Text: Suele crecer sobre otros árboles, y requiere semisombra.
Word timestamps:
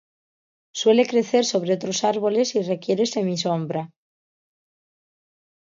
Suele 0.73 1.05
crecer 1.05 1.45
sobre 1.45 1.75
otros 1.75 2.03
árboles, 2.03 2.55
y 2.55 2.63
requiere 2.63 3.05
semisombra. 3.05 3.91